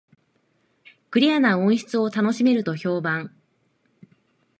[1.11, 3.31] クリアな音質を楽しめると評判